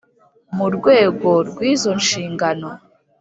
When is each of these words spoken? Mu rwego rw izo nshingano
Mu 0.57 0.65
rwego 0.75 1.29
rw 1.49 1.59
izo 1.73 1.91
nshingano 2.01 2.67